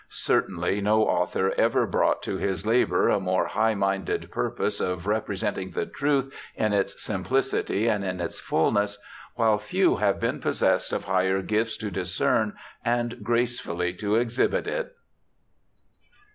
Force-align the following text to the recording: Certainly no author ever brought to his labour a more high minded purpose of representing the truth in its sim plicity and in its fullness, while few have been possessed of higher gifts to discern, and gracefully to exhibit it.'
Certainly 0.09 0.81
no 0.81 1.03
author 1.03 1.53
ever 1.59 1.85
brought 1.85 2.23
to 2.23 2.35
his 2.37 2.65
labour 2.65 3.09
a 3.09 3.19
more 3.19 3.45
high 3.45 3.75
minded 3.75 4.31
purpose 4.31 4.79
of 4.81 5.05
representing 5.05 5.69
the 5.69 5.85
truth 5.85 6.33
in 6.55 6.73
its 6.73 6.99
sim 6.99 7.23
plicity 7.23 7.87
and 7.87 8.03
in 8.03 8.19
its 8.19 8.39
fullness, 8.39 8.97
while 9.35 9.59
few 9.59 9.97
have 9.97 10.19
been 10.19 10.39
possessed 10.41 10.91
of 10.91 11.03
higher 11.03 11.43
gifts 11.43 11.77
to 11.77 11.91
discern, 11.91 12.53
and 12.83 13.21
gracefully 13.23 13.93
to 13.93 14.15
exhibit 14.15 14.65
it.' 14.65 14.95